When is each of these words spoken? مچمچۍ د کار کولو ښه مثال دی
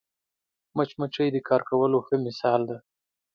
مچمچۍ 0.75 1.29
د 1.33 1.37
کار 1.47 1.61
کولو 1.69 1.97
ښه 2.05 2.15
مثال 2.25 2.61
دی 2.69 2.77